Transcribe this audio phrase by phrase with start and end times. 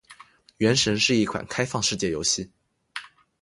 [0.57, 2.49] 《原神》是一款开放世界游戏。